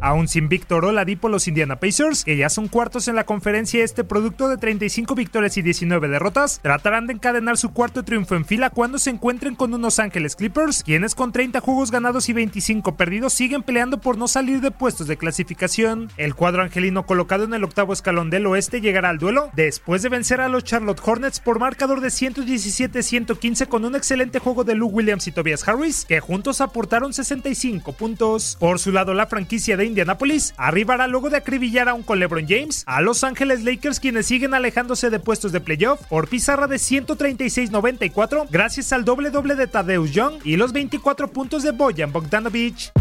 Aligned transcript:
Aún 0.00 0.28
sin 0.28 0.48
Víctor 0.48 0.84
Oladipo, 0.84 1.28
los 1.28 1.48
Indiana 1.48 1.80
Pacers, 1.80 2.24
que 2.24 2.36
ya 2.36 2.48
son 2.48 2.68
cuartos 2.68 3.08
en 3.08 3.16
la 3.16 3.24
conferencia 3.24 3.82
este 3.82 4.04
producto 4.04 4.48
de 4.48 4.56
35 4.56 5.16
victorias 5.16 5.56
y 5.56 5.62
19 5.62 6.08
derrotas, 6.08 6.60
tratarán 6.62 7.08
de 7.08 7.14
encadenar 7.14 7.56
su 7.58 7.72
cuarto 7.72 8.04
triunfo 8.04 8.36
en 8.36 8.44
fila 8.44 8.70
cuando 8.70 8.98
se 8.98 9.10
encuentren 9.10 9.56
con 9.56 9.74
unos 9.74 9.98
Ángeles 9.98 10.36
Clippers, 10.36 10.84
quienes 10.84 11.16
con 11.16 11.32
30 11.32 11.60
juegos 11.60 11.90
ganados 11.90 12.28
y 12.28 12.32
25 12.32 12.96
perdidos 12.96 13.32
siguen 13.32 13.64
peleando 13.64 14.00
por 14.00 14.16
no 14.16 14.28
salir 14.28 14.60
de 14.60 14.70
puestos 14.70 15.08
de 15.08 15.16
clasificación. 15.16 16.10
El 16.16 16.36
cuadro 16.36 16.62
angelino 16.62 17.04
colocado 17.04 17.44
en 17.44 17.54
el 17.54 17.64
octavo 17.64 17.92
escalón 17.92 18.30
del 18.30 18.46
oeste 18.46 18.80
llegará 18.80 19.08
al 19.08 19.18
duelo 19.18 19.50
después 19.54 20.02
de 20.02 20.10
vencer 20.10 20.40
a 20.40 20.48
los 20.48 20.62
Charlotte 20.62 21.00
Hornets 21.04 21.40
por 21.40 21.58
marcador 21.58 22.00
de 22.00 22.08
117-115 22.08 23.66
con 23.66 23.84
un 23.84 23.96
excelente 23.96 24.38
juego 24.38 24.62
de 24.62 24.76
Lou 24.76 24.88
Williams 24.88 25.26
y 25.26 25.32
Tobias 25.32 25.66
Harris, 25.66 26.04
que 26.04 26.20
juntos 26.20 26.60
aportaron 26.60 27.12
65 27.12 27.92
puntos. 27.94 28.56
Por 28.60 28.78
su 28.78 28.92
lado, 28.92 29.12
la 29.12 29.26
franquicia 29.26 29.76
de 29.76 29.87
Indianapolis 29.88 30.54
arribará 30.56 31.06
luego 31.06 31.30
de 31.30 31.38
acribillar 31.38 31.88
aún 31.88 32.02
con 32.02 32.20
LeBron 32.20 32.46
James 32.48 32.84
a 32.86 33.00
Los 33.00 33.24
Ángeles 33.24 33.64
Lakers 33.64 34.00
quienes 34.00 34.26
siguen 34.26 34.54
alejándose 34.54 35.10
de 35.10 35.18
puestos 35.18 35.52
de 35.52 35.60
playoff 35.60 36.00
por 36.08 36.28
pizarra 36.28 36.66
de 36.66 36.76
136-94 36.76 38.46
gracias 38.50 38.92
al 38.92 39.04
doble 39.04 39.30
doble 39.30 39.54
de 39.54 39.66
Tadeusz 39.66 40.12
Young 40.12 40.34
y 40.44 40.56
los 40.56 40.72
24 40.72 41.28
puntos 41.28 41.62
de 41.62 41.72
Bojan 41.72 42.12
Bogdanovic. 42.12 42.97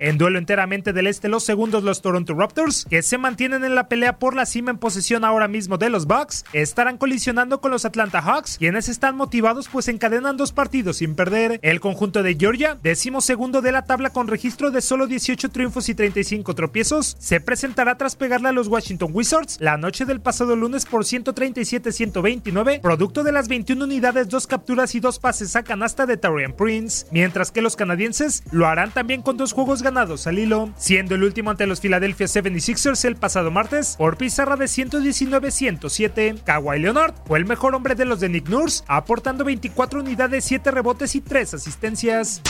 En 0.00 0.16
duelo 0.16 0.38
enteramente 0.38 0.92
del 0.92 1.08
este, 1.08 1.28
los 1.28 1.44
segundos, 1.44 1.82
los 1.82 2.02
Toronto 2.02 2.34
Raptors, 2.34 2.86
que 2.88 3.02
se 3.02 3.18
mantienen 3.18 3.64
en 3.64 3.74
la 3.74 3.88
pelea 3.88 4.18
por 4.18 4.36
la 4.36 4.46
cima 4.46 4.70
en 4.70 4.78
posesión 4.78 5.24
ahora 5.24 5.48
mismo 5.48 5.76
de 5.76 5.90
los 5.90 6.06
Bucks, 6.06 6.44
estarán 6.52 6.98
colisionando 6.98 7.60
con 7.60 7.72
los 7.72 7.84
Atlanta 7.84 8.22
Hawks, 8.22 8.58
quienes 8.58 8.88
están 8.88 9.16
motivados 9.16 9.68
pues 9.68 9.88
encadenan 9.88 10.36
dos 10.36 10.52
partidos 10.52 10.98
sin 10.98 11.14
perder. 11.16 11.58
El 11.62 11.80
conjunto 11.80 12.22
de 12.22 12.36
Georgia, 12.36 12.78
décimo 12.82 13.20
segundo 13.20 13.60
de 13.60 13.72
la 13.72 13.86
tabla 13.86 14.10
con 14.10 14.28
registro 14.28 14.70
de 14.70 14.82
solo 14.82 15.08
18 15.08 15.50
triunfos 15.50 15.88
y 15.88 15.94
35 15.94 16.54
tropiezos, 16.54 17.16
se 17.18 17.40
presentará 17.40 17.96
tras 17.96 18.14
pegarle 18.14 18.50
a 18.50 18.52
los 18.52 18.68
Washington 18.68 19.10
Wizards 19.12 19.56
la 19.60 19.76
noche 19.76 20.04
del 20.04 20.20
pasado 20.20 20.54
lunes 20.54 20.84
por 20.84 21.04
137-129, 21.04 22.80
producto 22.80 23.24
de 23.24 23.32
las 23.32 23.48
21 23.48 23.84
unidades, 23.84 24.28
dos 24.28 24.46
capturas 24.46 24.94
y 24.94 25.00
dos 25.00 25.18
pases 25.18 25.56
a 25.56 25.64
canasta 25.64 26.06
de 26.06 26.16
Tarian 26.16 26.52
Prince, 26.52 27.06
mientras 27.10 27.50
que 27.50 27.62
los 27.62 27.74
canadienses 27.74 28.44
lo 28.52 28.66
harán 28.66 28.92
también 28.92 29.22
con 29.22 29.36
dos 29.36 29.52
juegos 29.52 29.82
ganados 29.88 30.26
al 30.26 30.38
hilo, 30.38 30.68
siendo 30.76 31.14
el 31.14 31.24
último 31.24 31.50
ante 31.50 31.66
los 31.66 31.80
Philadelphia 31.80 32.26
76ers 32.26 33.06
el 33.06 33.16
pasado 33.16 33.50
martes 33.50 33.96
por 33.96 34.18
pizarra 34.18 34.56
de 34.56 34.66
119-107. 34.66 36.42
Kawhi 36.44 36.78
Leonard 36.78 37.14
fue 37.24 37.38
el 37.38 37.46
mejor 37.46 37.74
hombre 37.74 37.94
de 37.94 38.04
los 38.04 38.20
de 38.20 38.28
Nick 38.28 38.50
Nurse, 38.50 38.84
aportando 38.86 39.44
24 39.44 40.00
unidades, 40.00 40.44
7 40.44 40.70
rebotes 40.72 41.14
y 41.14 41.22
3 41.22 41.54
asistencias. 41.54 42.42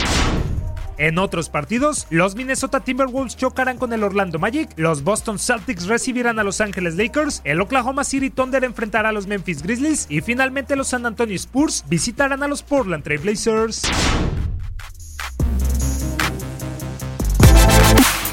En 0.97 1.17
otros 1.17 1.47
partidos, 1.47 2.07
los 2.09 2.35
Minnesota 2.35 2.81
Timberwolves 2.81 3.37
chocarán 3.37 3.77
con 3.77 3.93
el 3.93 4.03
Orlando 4.03 4.37
Magic, 4.37 4.69
los 4.75 5.05
Boston 5.05 5.39
Celtics 5.39 5.87
recibirán 5.87 6.39
a 6.39 6.43
Los 6.43 6.59
Angeles 6.59 6.95
Lakers, 6.95 7.39
el 7.45 7.61
Oklahoma 7.61 8.03
City 8.03 8.29
Thunder 8.29 8.65
enfrentará 8.65 9.07
a 9.07 9.13
los 9.13 9.27
Memphis 9.27 9.63
Grizzlies 9.63 10.07
y 10.09 10.19
finalmente 10.19 10.75
los 10.75 10.89
San 10.89 11.05
Antonio 11.05 11.37
Spurs 11.37 11.85
visitarán 11.87 12.43
a 12.43 12.49
los 12.49 12.63
Portland 12.63 13.05
Trail 13.05 13.21
Blazers. 13.21 13.83